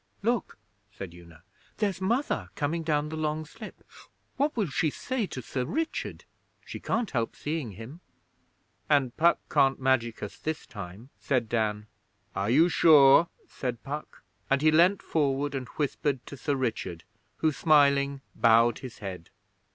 'Look!' 0.23 0.57
said 0.91 1.13
Una. 1.13 1.43
'There's 1.77 2.01
Mother 2.01 2.49
coming 2.55 2.81
down 2.81 3.09
the 3.09 3.15
Long 3.15 3.45
Slip. 3.45 3.83
What 4.35 4.57
will 4.57 4.65
she 4.65 4.89
say 4.89 5.27
to 5.27 5.43
Sir 5.43 5.63
Richard? 5.63 6.25
She 6.65 6.79
can't 6.79 7.11
help 7.11 7.35
seeing 7.35 7.73
him.' 7.73 7.99
'And 8.89 9.15
Puck 9.15 9.37
can't 9.51 9.79
magic 9.79 10.23
us 10.23 10.39
this 10.39 10.65
time,' 10.65 11.11
said 11.19 11.47
Dan. 11.47 11.85
'Are 12.35 12.49
you 12.49 12.67
sure?' 12.67 13.27
said 13.47 13.83
Puck; 13.83 14.23
and 14.49 14.63
he 14.63 14.71
leaned 14.71 15.03
forward 15.03 15.53
and 15.53 15.67
whispered 15.67 16.25
to 16.25 16.35
Sir 16.35 16.55
Richard, 16.55 17.03
who, 17.37 17.51
smiling, 17.51 18.21
bowed 18.35 18.79
his 18.79 18.97
head. 19.05 19.29